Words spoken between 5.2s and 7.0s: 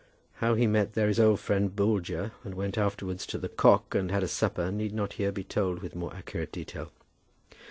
be told with more accurate detail.